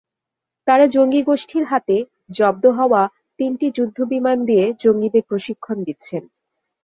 তাঁরা 0.67 0.85
জঙ্গিগোষ্ঠীর 0.87 1.63
হাতে 1.63 1.95
জব্দ 2.31 2.63
হওয়া 2.79 3.01
তিনটি 3.39 3.67
যুদ্ধবিমান 3.77 4.37
দিয়ে 4.45 4.65
জঙ্গিদের 4.83 5.23
প্রশিক্ষণ 5.29 5.77
দিচ্ছেন। 5.83 6.23